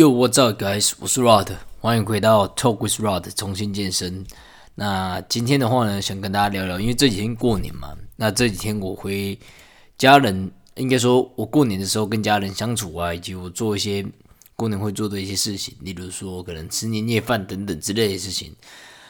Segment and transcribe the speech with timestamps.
[0.00, 0.92] Yo, what's up, guys？
[0.98, 1.46] 我是 Rod，
[1.78, 4.24] 欢迎回到 Talk with Rod 重新健身。
[4.74, 9.38] 那今天的话呢，想跟大家聊聊，因为这几天过年嘛，那这几天我回
[9.98, 14.02] 家人，应该说我过年的时候跟家人相处啊，以及我做一些
[14.56, 18.56] 过年会做的一些事情，例如说可能吃年夜饭等等之类的事情。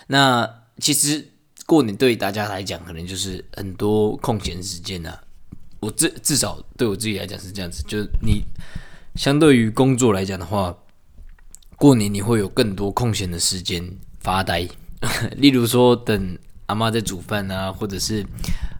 [0.09, 0.45] 那
[0.79, 1.25] 其实
[1.66, 5.16] 过年对于大家来讲，可能就是很多空闲时间呐。
[5.79, 8.43] 我至至少对我自己来讲是这样子，就是你。
[9.16, 10.77] 相对于工作来讲的话，
[11.77, 13.84] 过年你会有更多空闲的时间
[14.20, 14.68] 发呆，
[15.37, 18.24] 例如说等阿妈在煮饭啊，或者是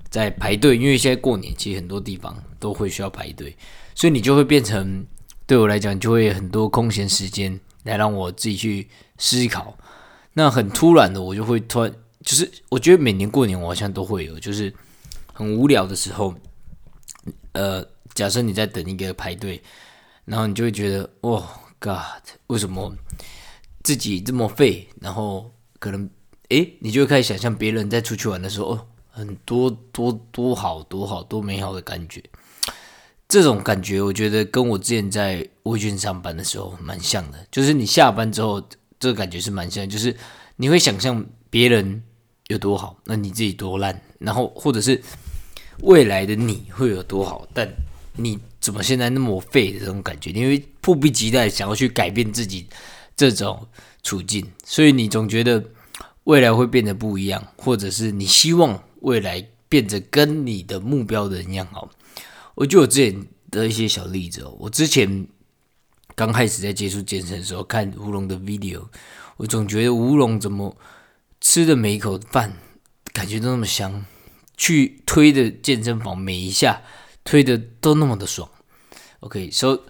[0.09, 3.57] 在排队，因为现在过年其实很多地方都会需要排队，
[3.95, 5.05] 所以你就会变成
[5.47, 8.89] 对我来讲就会很多空闲时间来让我自己去
[9.19, 9.77] 思考。
[10.35, 11.93] 那很突然的，我就会突然
[12.25, 14.73] 就是我觉得每年过年我好像都会有，就是
[15.33, 16.35] 很无聊的时候，
[17.53, 19.61] 呃，假设你在等一个排队。
[20.31, 21.45] 然后你就会觉得，哦
[21.81, 22.95] ，God，为什么
[23.83, 24.87] 自己这么废？
[25.01, 26.09] 然后可能，
[26.51, 32.23] 诶，你就会开始想象别人在出去玩的时候，哦，很多多多好多好多美好的感觉。
[33.27, 37.45] 这种感觉，我觉得跟我之前在微信上班的时候蛮像的。
[37.51, 38.63] 就是你下班之后，
[39.01, 40.17] 这个感觉是蛮像，就是
[40.55, 42.01] 你会想象别人
[42.47, 45.03] 有多好，那你自己多烂，然后或者是
[45.81, 47.69] 未来的你会有多好，但
[48.15, 48.39] 你。
[48.61, 50.31] 怎么现在那么废的这种感觉？
[50.31, 52.67] 因为迫不及待想要去改变自己
[53.17, 53.67] 这种
[54.03, 55.65] 处境，所以你总觉得
[56.25, 61.91] 未来会变得不一样，或者是你希望未来变得跟你的目标的人一样好。
[62.55, 65.27] 我就有之前的一些小例子哦，我之前
[66.15, 68.83] 刚开始在接触健身的时候，看吴龙的 video，
[69.39, 70.77] 我总觉得吴龙怎么
[71.41, 72.59] 吃的每一口饭
[73.13, 74.05] 感觉都那么香，
[74.57, 76.83] 去推的健身房每一下。
[77.31, 78.51] 推的都那么的爽
[79.21, 79.81] ，OK，所以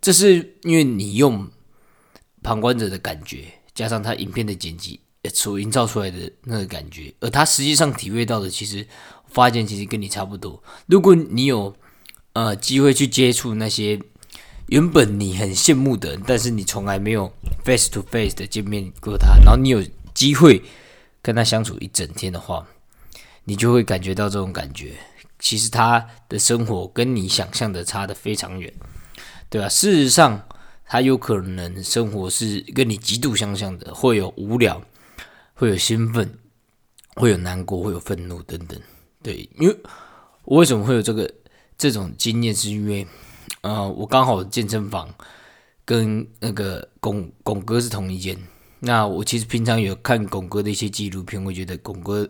[0.00, 1.46] 这是因为你用
[2.42, 3.44] 旁观者的感觉，
[3.74, 4.98] 加上他影片的剪辑
[5.34, 8.86] 所营造出来的那个感觉，而他实际上体会到的，其实
[9.26, 10.62] 发现其实跟你差不多。
[10.86, 11.76] 如果你有
[12.32, 14.00] 呃机会去接触那些
[14.68, 17.30] 原本你很羡慕的人，但是你从来没有
[17.66, 19.84] face to face 的见面过他，然后你有
[20.14, 20.62] 机会
[21.20, 22.66] 跟他相处一整天的话，
[23.44, 24.94] 你就会感觉到这种感觉。
[25.38, 28.72] 其实他的生活跟你想象的差的非常远，
[29.48, 29.68] 对吧？
[29.68, 30.42] 事实上，
[30.84, 34.82] 他有可能生活是跟你极度相像的，会有无聊，
[35.54, 36.38] 会有兴奋，
[37.14, 38.80] 会有难过，会有愤怒等等。
[39.22, 39.76] 对，因为
[40.44, 41.32] 我为什么会有这个
[41.76, 43.06] 这种经验，是因为，
[43.60, 45.08] 呃，我刚好健身房
[45.84, 48.36] 跟那个巩巩哥是同一间。
[48.80, 52.28] 那我其实平常有看巩哥的一些纪录片，我觉得巩哥。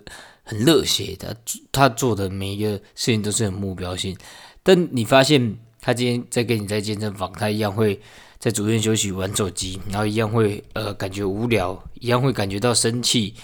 [0.49, 1.37] 很热血的，
[1.71, 4.17] 他做的每一个事情都是很目标性。
[4.63, 8.01] 但你发现他今天在跟你在健身房，他一样会
[8.39, 13.35] 在主院休息玩手机，然后一样会呃感觉无聊，一样会感觉到生气。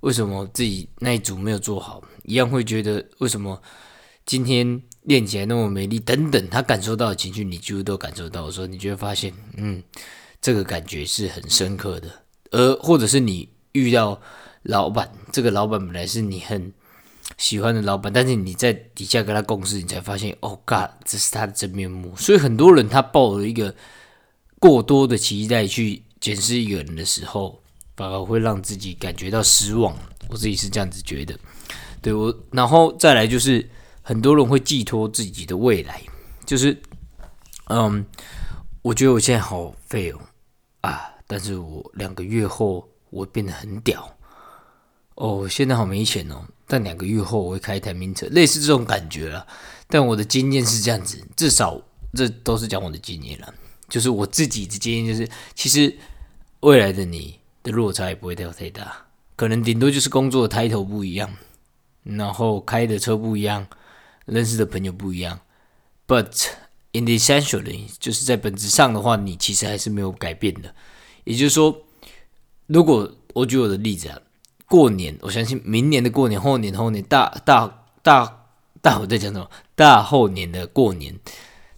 [0.00, 2.02] 为什么自己那一组没有做好？
[2.22, 3.60] 一样会觉得为什么
[4.24, 5.98] 今天练起来那么美丽？
[6.00, 9.82] 等等，他感受到的情绪，你几乎都感受到的时候，你就会发现，嗯，
[10.40, 12.08] 这个感觉是很深刻的。
[12.52, 14.18] 而或者是你遇到。
[14.64, 16.72] 老板，这个老板本来是你很
[17.38, 22.14] 喜欢的老板，但是你在底下跟他共事，你才发现，哦，God，这是他的真面目。
[22.16, 23.74] 所以很多人他抱了一个
[24.58, 27.60] 过多的期待去检视一个人的时候，
[27.96, 29.96] 反而会让自己感觉到失望。
[30.28, 31.38] 我自己是这样子觉得。
[32.00, 33.68] 对我，然后再来就是
[34.02, 36.02] 很多人会寄托自己的未来，
[36.46, 36.80] 就是，
[37.68, 38.04] 嗯，
[38.80, 40.20] 我觉得我现在好废哦
[40.80, 44.13] 啊，但是我两个月后我变得很屌。
[45.16, 49.46] 哦，现在好没钱哦，但两个月后我会开一台名车，类似这种感觉了。
[49.86, 51.80] 但我的经验是这样子，至少
[52.14, 53.54] 这都是讲我的经验了。
[53.88, 55.96] 就是我自己的经验，就是其实
[56.60, 61.32] 未来的你的落差也不会太太大，可能顶多就是工作的抬头不一样，
[62.02, 63.68] 然后开的车不一样，
[64.24, 65.38] 认识的朋友不一样。
[66.08, 66.48] But
[66.90, 70.74] in the essentially，就是在本质上的话，你其实还是没有改变的。
[71.22, 71.84] 也就是说，
[72.66, 74.18] 如果我举我的例子啊。
[74.74, 78.46] 过年，我相信明年的过年、后年、后年、大大大
[78.82, 79.48] 大，我在讲什么？
[79.76, 81.16] 大后年的过年，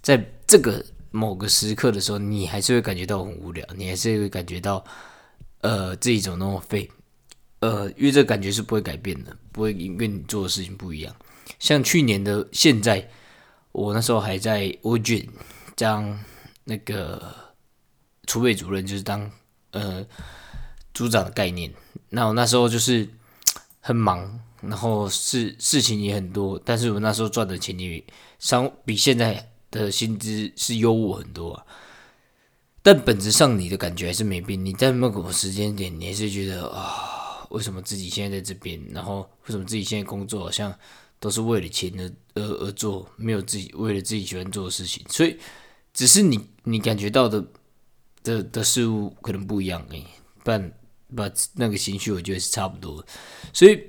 [0.00, 4.82] 在这个某个时刻的时候，你还是会感觉到很无聊，你还是会感觉到，
[5.60, 6.90] 呃，这一种那么废，
[7.60, 11.14] 呃，因为这感觉是不会改变的，不会因为你做的事情不一样。
[11.58, 13.06] 像去年的现在，
[13.72, 15.28] 我那时候还在 o g
[15.76, 16.19] 当
[16.64, 17.20] 那个
[18.26, 19.31] 储备主任，就是当
[19.72, 20.02] 呃
[20.94, 21.70] 组长的概念。
[22.11, 23.08] 那我那时候就是
[23.81, 28.03] 很忙，然后事事情也很多，但是我那时候赚的钱也
[28.38, 31.64] 相比现在的薪资是优渥很多啊。
[32.82, 34.64] 但本质上你的感觉还是没变。
[34.64, 38.81] 你在某个时间点，你还是觉得啊，为什么自己现在在这边？
[38.93, 40.73] 然后为什么自己现在工作好像
[41.19, 45.05] 都是为了钱而而而做，没有自己为了自己喜欢做的事情？
[45.08, 45.37] 所以，
[45.93, 47.44] 只是你你感觉到的
[48.23, 50.05] 的的事物可能不一样而已。
[50.44, 50.73] 但
[51.14, 53.05] 把那个情绪，我觉得是差不多。
[53.53, 53.81] 所以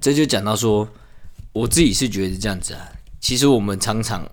[0.00, 0.88] 这就讲到说，
[1.52, 2.92] 我自己是觉得这样子啊。
[3.20, 4.28] 其实我们常常。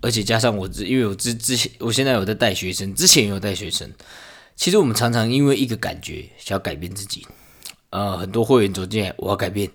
[0.00, 3.92] 而且加上我，因为我之之前，我现在有在带学生，之前有带学生。
[4.54, 7.26] 其实我们常常因为一个感觉想要改变自己，
[7.90, 9.68] 呃，很多会员走进来，我要改变，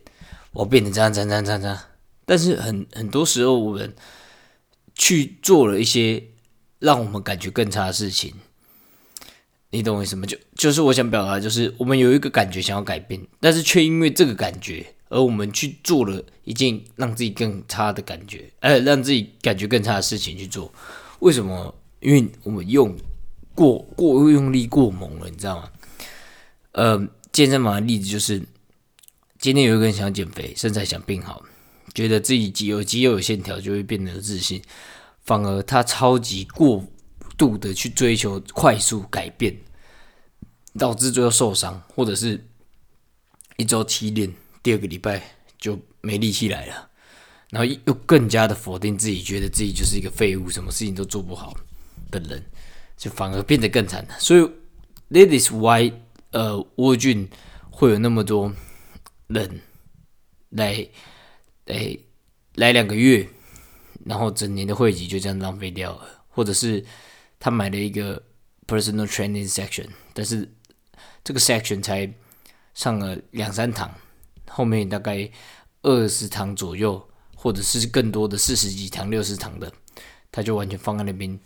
[0.53, 1.77] 我要变成这样这样这样这样。
[2.25, 3.93] 但是很很多时候，我们
[4.95, 6.23] 去做了一些
[6.79, 8.33] 让我们感觉更差的事情。
[9.73, 10.25] 你懂我意思吗？
[10.27, 14.85] 就就是我想表达，就是我们有一个感觉想要改变，但是却因为这个感觉。
[15.09, 20.73] 而我们去做了一件让自己更差的感觉，呃，让自己感觉更差的事情去做。
[21.19, 21.75] 为什么？
[21.99, 22.95] 因为我们用
[23.53, 25.69] 过过用力过猛了，你知道吗？
[26.71, 28.41] 呃，健身房的例子就是，
[29.37, 31.43] 今天有一个人想减肥，身材想变好，
[31.93, 34.61] 觉得自己肌有肌肉有线条就会变得自信，
[35.23, 36.83] 反而他超级过
[37.37, 39.55] 度的去追求快速改变，
[40.77, 42.43] 导致最后受伤，或者是
[43.57, 44.33] 一周七练。
[44.61, 45.21] 第二个礼拜
[45.57, 46.89] 就没力气来了，
[47.49, 51.53] 然后又更加的否定自己，觉得自己就是一个废物，什么事情都做不好
[52.09, 52.41] 的人，
[52.95, 54.15] 就反而变得更惨了。
[54.19, 54.41] 所以
[55.09, 55.91] ，that is why，
[56.31, 57.29] 呃，沃俊
[57.69, 58.53] 会有那么多
[59.27, 59.59] 人
[60.51, 60.87] 来，
[61.65, 61.97] 来
[62.55, 63.27] 来两个月，
[64.05, 66.83] 然后整年的会籍就这样浪费掉了，或者是
[67.43, 68.23] 他买了一个
[68.65, 70.49] personal training section，但是
[71.25, 72.09] 这个 section 才
[72.73, 73.93] 上了两三堂。
[74.47, 75.29] 后面大概
[75.81, 77.05] 二十堂左右，
[77.35, 79.69] 或者是更多的四十几堂、六十堂的，
[80.31, 81.37] 他就完全放在那边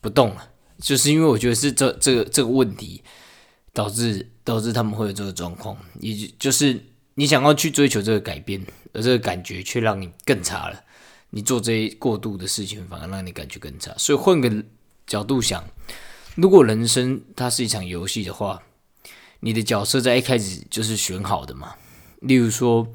[0.00, 0.48] 不动了。
[0.78, 3.04] 就是因为我觉得是这这个这个问题
[3.74, 6.82] 导致导致他们会有这个状况，也就是
[7.16, 8.58] 你想要去追求这个改变，
[8.94, 10.82] 而这个感觉却让你更差了。
[11.28, 13.92] 你做这些过度的事情，反而让你感觉更差。
[13.98, 14.64] 所以换个
[15.12, 15.62] 角度想，
[16.36, 18.62] 如果人生它是一场游戏的话，
[19.40, 21.74] 你的角色在一开始就是选好的嘛？
[22.20, 22.90] 例如说，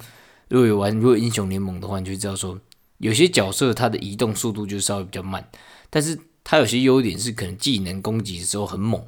[0.49, 2.59] 如果有玩过英雄联盟的话，你就知道说，
[2.97, 5.47] 有些角色它的移动速度就稍微比较慢，
[5.91, 9.05] 但是它有些优点是可能技能攻击的时候很猛，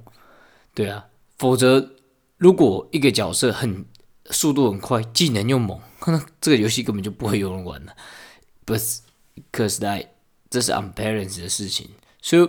[0.75, 1.07] 对啊。
[1.39, 1.93] 否则，
[2.37, 3.83] 如果一个角色很
[4.29, 7.95] 速度很快，技能又猛， 那这个游戏根本就不会有人玩了。
[8.67, 8.99] But
[9.35, 10.09] because that
[10.51, 11.87] 这是 unbalanced 的事情，
[12.21, 12.47] 所以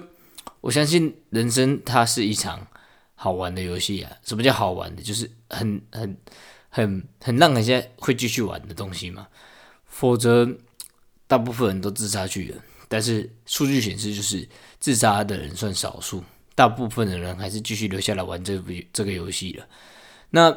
[0.61, 2.67] 我相信人生它是一场
[3.15, 4.13] 好玩的游戏啊。
[4.25, 5.03] 什么叫好玩的？
[5.03, 6.17] 就是很很。
[6.73, 9.27] 很很让人家会继续玩的东西嘛，
[9.87, 10.49] 否则
[11.27, 12.63] 大部分人都自杀去了。
[12.87, 14.49] 但是数据显示，就是
[14.79, 16.23] 自杀的人算少数，
[16.55, 19.67] 大部分的人还是继续留下来玩这部这个游戏了。
[20.31, 20.57] 那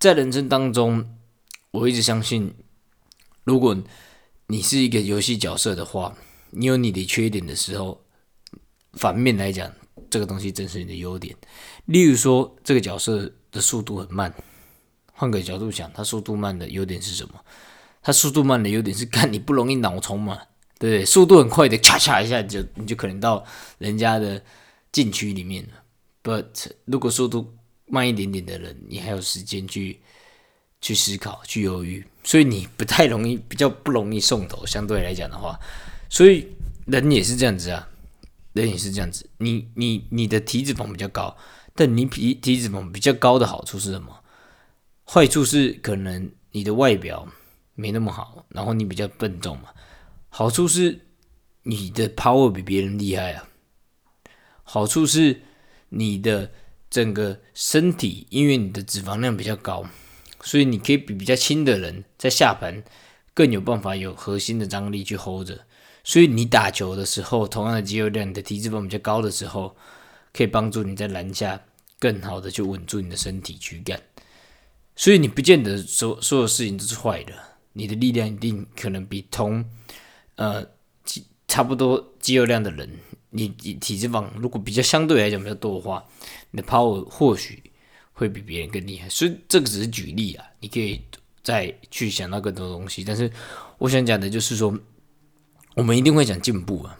[0.00, 1.16] 在人生当中，
[1.70, 2.52] 我一直相信，
[3.44, 3.80] 如果
[4.48, 6.12] 你是一个游戏角色的话，
[6.50, 8.04] 你有你的缺点的时候，
[8.96, 9.70] 反面来讲，
[10.10, 11.34] 这个东西正是你的优点。
[11.86, 14.34] 例如说，这个角色的速度很慢。
[15.12, 17.40] 换个角度想，他速度慢的优点是什么？
[18.02, 20.38] 他速度慢的优点是看你不容易脑冲嘛，
[20.78, 21.04] 对不对？
[21.04, 23.44] 速度很快的，咔嚓一下就你就可能到
[23.78, 24.42] 人家的
[24.92, 25.70] 禁区里面了。
[26.22, 27.54] But 如果速度
[27.86, 30.00] 慢一点点的人，你还有时间去
[30.80, 34.66] 去思考、去犹豫，所以你不太容易，比较不容易送头。
[34.66, 35.58] 相对来讲的话，
[36.10, 36.46] 所以
[36.86, 37.88] 人也是这样子啊，
[38.62, 39.28] 人也是这样子。
[39.38, 41.36] 你你你的体脂肪比较高，
[41.74, 44.22] 但你皮体脂肪比较高的好处是什么？
[45.04, 47.28] 坏处是可能你的外表
[47.74, 49.68] 没那么好，然后你比较笨重嘛。
[50.28, 51.06] 好处是
[51.62, 53.48] 你的 power 比别人厉害啊。
[54.62, 55.42] 好处是
[55.90, 56.50] 你的
[56.90, 59.84] 整个身体，因为你的脂肪量比较高，
[60.40, 62.82] 所以你可以比比较轻的人在下盘
[63.32, 65.65] 更有办法有核心的张力去 hold 着。
[66.06, 69.76] 所以你打球的时候，同样的肌肉量，你的体脂肪比较高的时候，
[70.32, 71.60] 可以帮助你在篮下
[71.98, 74.00] 更好的去稳住你的身体躯干。
[74.94, 77.32] 所以你不见得所所有事情都是坏的，
[77.72, 79.68] 你的力量一定可能比同
[80.36, 80.64] 呃
[81.48, 82.88] 差不多肌肉量的人，
[83.30, 86.04] 你你体脂肪如果比较相对来讲比较多的话，
[86.52, 87.60] 你的 power 或许
[88.12, 89.08] 会比别人更厉害。
[89.08, 91.02] 所以这个只是举例啊，你可以
[91.42, 93.02] 再去想到更多东西。
[93.02, 93.28] 但是
[93.78, 94.72] 我想讲的就是说，
[95.76, 96.98] 我们一定会讲进步啊，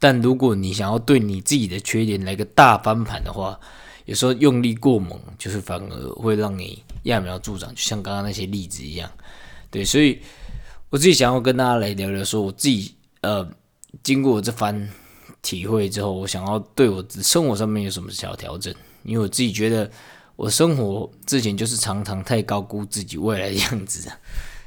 [0.00, 3.58] 但如果你想要对你自己的缺点来个大翻盘的话，
[4.06, 9.08] 有时候用力过猛，就是反而会让你揠苗助长，就像刚刚那些例子一样。
[9.70, 10.18] 对，所以
[10.90, 13.48] 我自己想要跟大家来聊聊，说我自己呃，
[14.02, 14.88] 经过这番
[15.40, 19.88] 体会之后，我想要对我生活上面有什么小调整，因为我自己觉得
[20.34, 24.10] 我生活之前就是常常太高估自己未来的样子，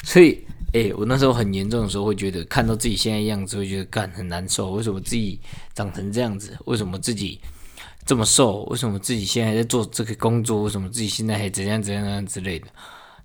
[0.05, 0.39] 所以，
[0.73, 5.39] 诶，我那时候很严重的时候会觉得看到自己现在样子会觉得干很难受，为什么自己
[5.73, 6.57] 长成这样子？
[6.65, 7.39] 为什么自己
[8.05, 8.63] 这么瘦？
[8.63, 10.63] 为什么自己现在在做这个工作？
[10.63, 12.67] 为什么自己现在还怎样怎样怎样之类的？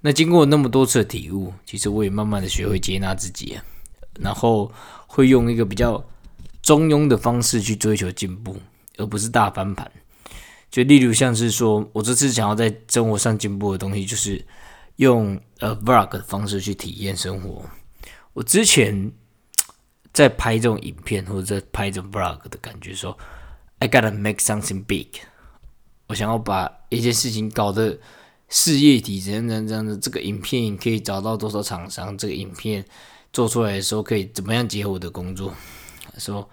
[0.00, 3.57] 那经过那么多次的体悟，其实我也慢慢的学会接纳自己，
[4.21, 4.71] 然后
[5.07, 6.05] 会用一个比较
[6.62, 8.57] 中庸的方式去追求进步，
[8.97, 9.91] 而不是大翻盘。
[10.69, 14.45] 就例如像是说，我这次想要在生活上进步的东西，就是
[14.97, 17.65] 用呃 vlog 的方式去体验生活。
[18.33, 19.12] 我之前
[20.12, 23.17] 在拍这种影片或者在拍这种 vlog 的感觉，说
[23.79, 25.21] I gotta make something big，
[26.09, 27.99] 我想要把一件事情搞得。
[28.49, 32.17] 事业体怎样怎样怎样的，这个影片可以找到多少厂商？
[32.17, 32.87] 这个影片
[33.33, 35.53] 做出来的时候可以怎么样结合我的工作？
[36.17, 36.49] 说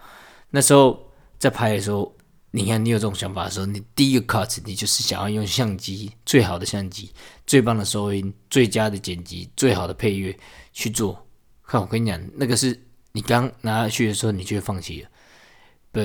[0.50, 1.00] 那时候
[1.38, 2.12] 在拍的时候，
[2.56, 7.12] 你看你有这种想法的时候，你第一个 cut 你就是想要用相机最好的相机、
[7.48, 10.38] 最棒的收音、最佳的剪辑、最好的配乐
[10.72, 11.26] 去做。
[11.66, 12.80] 看我跟你讲，那个是
[13.12, 15.10] 你刚拿下去的时候，你就会放弃了。
[15.92, 16.00] 不，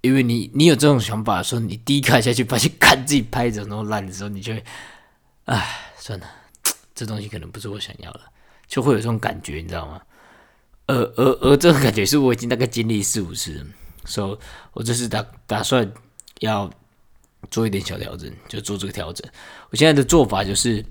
[0.00, 4.64] 因为你你有这种想法的时候，你第一看下去发现看自己拍的那么烂的时候，你就会。
[5.44, 6.26] 唉，算了，
[6.92, 8.20] 这东西可能不是我想要的，
[8.66, 10.00] 就会有这种感觉，你知道吗？
[10.86, 13.64] 而而而这种感觉是我已经大概经历四五次，
[14.06, 14.38] 以，
[14.72, 15.90] 我这是打打算
[16.40, 16.70] 要
[17.50, 19.26] 做一点小调整，就做这个调整。
[19.70, 20.84] 我现在的做法就是，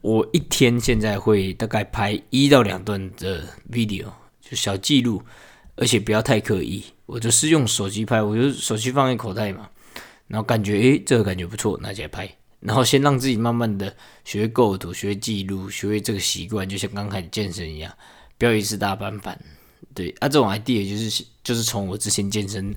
[0.00, 4.06] 我一天现在会大概拍一到两段的 video，
[4.40, 5.22] 就小记录，
[5.76, 6.84] 而且不要太刻意。
[7.06, 9.68] 我就是用手机拍，我就手机放在口袋嘛，
[10.26, 12.28] 然后感觉诶，这个感觉不错，拿起来拍。
[12.58, 17.92] 然后先让自己慢慢的学会构图、学会记录、学会这个习惯，就像刚开始健身一样，
[18.38, 19.38] 不要一次大翻盘。
[19.96, 22.70] 对啊，这种 idea 就是就是从我之前健身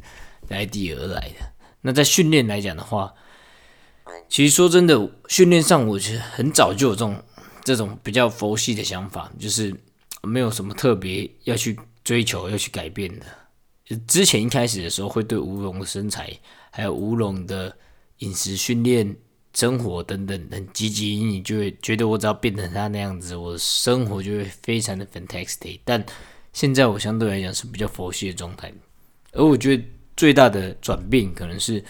[0.47, 1.45] 的 idea 而来的。
[1.81, 3.13] 那在训练来讲的话，
[4.27, 7.23] 其实说真的，训练上我觉得很早就有这种
[7.63, 9.75] 这种比较佛系的想法，就是
[10.23, 13.25] 没有什么特别要去追求、要去改变的。
[14.07, 16.31] 之前一开始的时候，会对吴龙的身材，
[16.71, 17.77] 还有吴龙的
[18.19, 19.15] 饮食训练。
[19.51, 25.79] 生活等等很积极，你就会觉得我只要变成他那样子，我生活就会非常的 fantastic。
[25.83, 26.05] 但
[26.53, 28.73] 现在我相对来讲是比较佛系的状态，
[29.33, 29.83] 而我觉得
[30.15, 31.83] 最大的转变可能是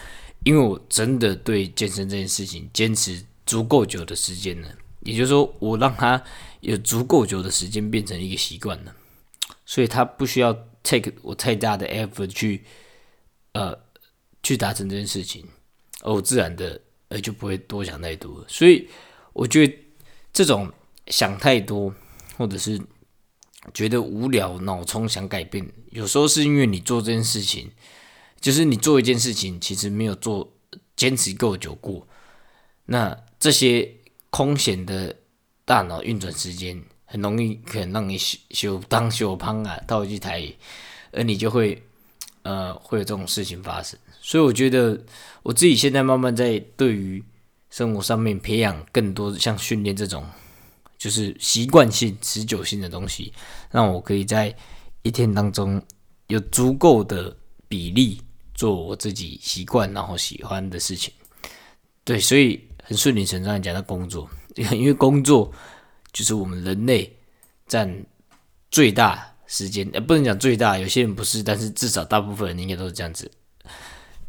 [0.44, 4.68] 因为我真的对健身这件事情坚持足够久的时间了，
[5.01, 6.22] 也就是说我让他
[6.62, 8.96] 有足够久的时间变成一个习惯了，
[9.66, 12.63] 所以他不需要 take 我太大的 effort 去
[13.54, 13.78] 呃
[14.44, 15.46] 去达成这件事情，
[16.04, 16.82] 而我自然的。
[17.12, 18.88] 而就不会多想太多，所以
[19.34, 19.75] 我觉得
[20.32, 20.72] 这种
[21.08, 21.92] 想太多，
[22.38, 22.80] 或者是
[23.74, 27.72] 觉得无聊、脑充想改变，有时候是因为你做这件事情，
[28.40, 30.52] 就是你做一件事情，其实没有做
[30.96, 32.08] 坚持够久过，
[32.86, 33.90] 那这些
[34.30, 35.16] 空闲的
[35.66, 40.52] 大脑运转时间，很容易可能让你修修当修胖啊，套一台，
[41.12, 41.82] 而你就会
[42.42, 43.98] 呃会有这种事情发生。
[44.22, 45.00] 所以我觉得
[45.44, 47.24] 我自己现在慢慢在对于
[47.70, 50.24] 生活上面培养更多像训练这种，
[51.00, 53.34] 就是习惯性、持久性的东西，
[53.72, 54.53] 让我可以在
[55.01, 55.82] 一天当中
[56.27, 57.36] 有足够的
[57.70, 58.22] 比例
[58.53, 61.13] 做我自己习惯然后喜欢的事情。
[62.03, 65.50] 对，所以很顺理成章的讲到工作， 因为工作
[66.12, 67.15] 就是我们人类
[67.65, 68.06] 占
[68.70, 73.32] 最大时间，呃，不能讲最大，有些人不是，但是至少大部分人应该都是这样子。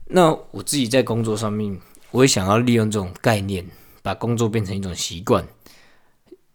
[0.07, 1.77] 那我自己在工作上面，
[2.13, 3.67] 我也想要利用这种概念，
[4.03, 5.45] 把工作变成一种习惯。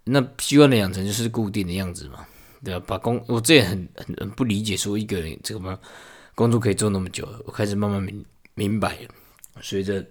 [0.05, 2.25] 那习惯的养成就是固定的样子嘛，
[2.63, 2.85] 对吧？
[2.87, 5.77] 把工，我这也很很很不理解，说一个人这个嘛，
[6.33, 7.27] 工作可以做那么久。
[7.45, 8.97] 我开始慢慢明明白，
[9.61, 10.05] 随着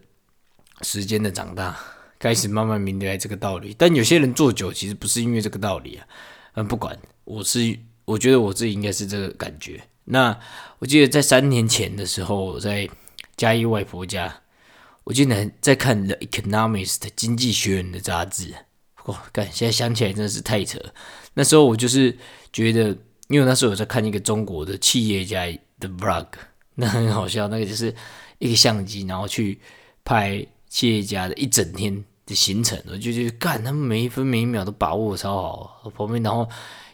[0.82, 1.78] 时间的长大，
[2.18, 3.74] 开始慢慢明白这个道理。
[3.78, 6.06] 但有些人做久，其实不是因为这个道理啊。
[6.54, 9.82] 嗯，不管，我是我觉得我自己应该是这个感觉。
[10.04, 10.38] 那
[10.78, 12.88] 我记得在三年前的时候，我在。
[13.36, 14.42] 嘉义外婆家，
[15.02, 18.54] 我竟然在看《The Economist》经济学人的杂志。
[19.04, 19.50] 哇，干！
[19.52, 20.78] 现在想起来真的是太扯。
[21.34, 22.16] 那时候我就是
[22.52, 22.96] 觉得，
[23.28, 25.46] 因为那时候我在看一个中国的企业家
[25.78, 26.26] 的 vlog，
[26.76, 27.48] 那很好笑。
[27.48, 27.94] 那个就是
[28.38, 29.60] 一个相机，然后去
[30.04, 32.80] 拍企业家的一整天的行程。
[32.88, 35.90] 我就觉得，干，他们每一分每一秒都把握超好。
[35.94, 36.48] 旁边，然后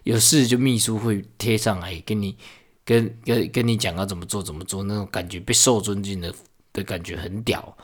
[0.05, 2.37] 有事就秘书会贴上来跟你。
[2.83, 6.35] 跟跟跟你讲要怎么做怎么做，那种感觉被受尊敬的
[6.73, 7.77] 的感觉很屌。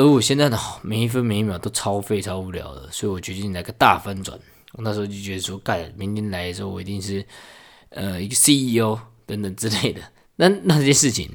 [0.00, 4.38] 而我现在的 每一分每一秒都超废超无聊的，所以我决定来个大翻转。
[4.72, 7.24] 我那时候就觉得说，干，明天来的时候我一定是
[7.90, 10.00] 呃一个 CEO 等等之类的。
[10.36, 11.28] 那那件事情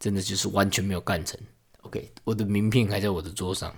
[0.00, 1.38] 真的就是完全没有干成。
[1.82, 3.72] OK，我的名片还在我的桌上，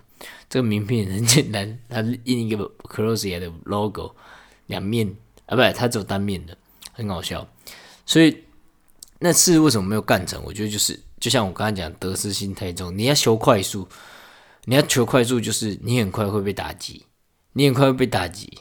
[0.49, 4.15] 这个名片很简单，它印一个 c r o s i e r 的 logo，
[4.67, 5.07] 两面
[5.47, 6.57] 啊，不，它只有单面的，
[6.93, 7.47] 很好笑。
[8.07, 8.45] 所以
[9.19, 10.43] 那次为什么没有干成？
[10.45, 12.97] 我觉得就是就像我刚才讲，得失心太重。
[12.97, 13.87] 你要求快速，
[14.65, 17.05] 你要求快速，就是你很快会被打击，
[17.53, 18.59] 你很快会被打击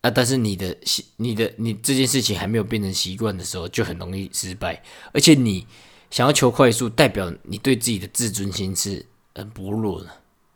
[0.00, 0.10] 啊！
[0.10, 4.82] 但是你的习，你的你这件事情还没有变成习惯的时候，就很容易失败。
[5.12, 5.66] 而且你
[6.10, 10.06] 想要求快速，代表你对自己的自尊心是很薄弱的，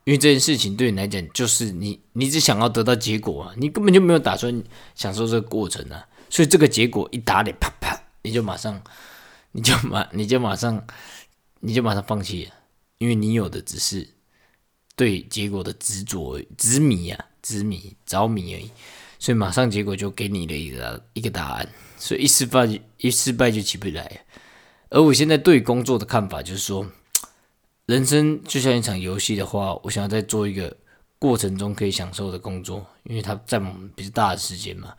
[0.05, 4.62] 因为这件事情对你来讲，就是你你只想要得到结果啊，你根本就没有打算
[4.95, 6.05] 享受这个过程啊。
[6.29, 8.83] 所以这个结果一打脸，啪啪，你就马上，
[9.53, 10.87] 你就马，你就马上，
[11.61, 12.51] 你就马上放弃，
[12.99, 14.09] 因为你有的只是
[14.97, 18.71] 对结果的执着、执迷啊、执迷、着迷而已。
[19.19, 24.25] 所以马上结果就给你了一个一个答案，所以一失败一失败就起不来。
[24.91, 26.91] 而我现在对工作的看法就是说，
[27.87, 30.77] 人生就像一场游戏的话，我想要在做一个
[31.21, 34.93] 过程中可以享受的工作，因为它占我们比较大的时间嘛。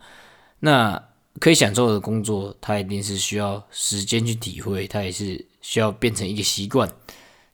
[0.60, 6.88] 那可以享受的工作，它一定是需要时间去体会，它也是需要变成一个习惯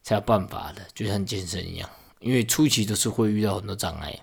[0.02, 1.88] 才有办法的，就像健身一样，
[2.20, 4.14] 因为初期都是会遇到很多障碍，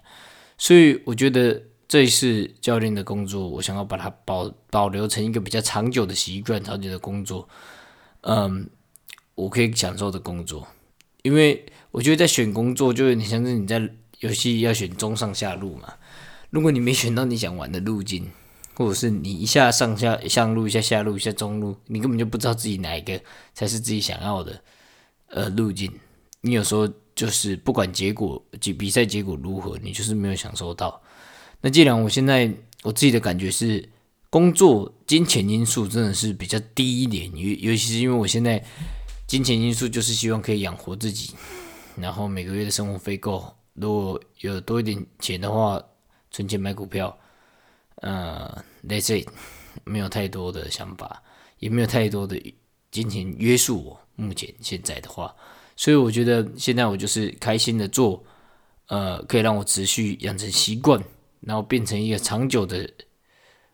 [0.60, 7.50] 所以我觉得这一次教练的工作，我想要把它保保留成一个比较长久的习惯，长久的工作，
[8.22, 8.70] 嗯，
[9.34, 10.68] 我可以享受的工作，
[11.24, 15.96] 因为我觉得在选工作，就有点像是你在游戏要选中上下路嘛，
[16.52, 18.30] 如果你没选到你想玩的路径。
[18.78, 23.20] 或者是你一下上下上路，一下下路，一下中路，你根本就不知道自己哪一个
[23.56, 24.62] 才是自己想要的
[25.30, 25.92] 呃路径。
[26.42, 31.02] 你有时候就是不管结果及比赛结果如何，你就是没有享受到。
[31.60, 32.54] 那既然我现在
[32.84, 33.90] 我自己的感觉是，
[34.30, 38.64] 工作金钱因素真的是比较低一点，尤尤其是因为我现在
[39.26, 41.34] 金钱因素就是希望可以养活自己，
[41.96, 45.82] 然后每个月的生活费够，如果有多一点钱的话，
[46.30, 47.18] 存钱买股票。
[48.02, 49.26] 呃，Let's say
[49.84, 51.24] 没有太多的想法，
[51.60, 52.56] 也没有太多的
[52.92, 54.00] 金钱约束我。
[54.16, 55.36] 目前现在的话，
[55.76, 58.24] 所以我觉得现在我就是开心的做，
[58.88, 61.04] 呃，可以让我持续养成习惯，
[61.42, 62.90] 然后变成一个长久的，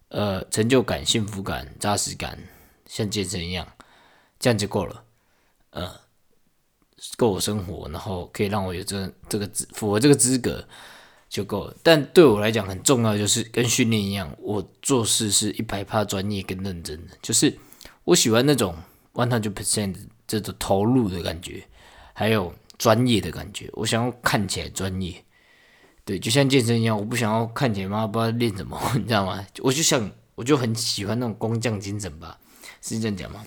[0.09, 2.37] 呃，成就感、幸福感、扎实感，
[2.85, 3.65] 像健身一样，
[4.37, 5.05] 这样就够了。
[5.69, 5.89] 呃，
[7.15, 10.67] 够我生活，然后可以让我有这这个符合这个资格。
[11.33, 17.57] 就够了，但对我来讲很重要，就是跟训练一样，我做事是一百趴专业跟认真的，就是
[18.03, 18.75] 我喜欢那种
[19.13, 19.95] one hundred percent
[20.27, 21.63] 这种投入的感觉，
[22.13, 23.67] 还有专业的感觉。
[23.73, 25.25] 我想要看起来专业，
[26.05, 29.43] 对，就像健身一样，我不想要看起来妈不知道练什么，你知道吗？
[29.63, 32.37] 我就想，我就很喜欢那种工匠精神吧，
[32.79, 33.43] 是这样讲吗？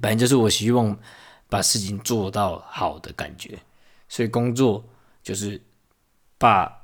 [0.00, 0.96] 反正就是我希望
[1.48, 3.58] 把事情做到好的感觉，
[4.08, 4.84] 所以工作
[5.20, 5.60] 就是
[6.38, 6.78] 把。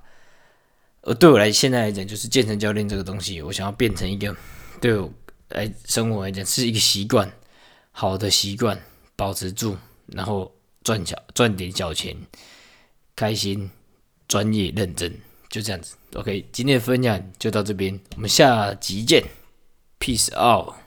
[1.07, 4.35] 而对我来现在来讲，就是健身教练这个东西，我想要变成一个
[4.81, 5.12] 对我
[5.51, 7.31] 来生活来讲是一个习惯，
[7.93, 8.81] 好的习惯，
[9.14, 10.51] 保持住，然后
[10.83, 12.17] 赚小赚点小钱，
[13.14, 13.71] 开心，
[14.27, 15.12] 专业认真，
[15.51, 15.95] 就这样子。
[16.14, 19.23] OK，今天的分享就到这边，我们下集见
[20.01, 20.84] ，Peace out。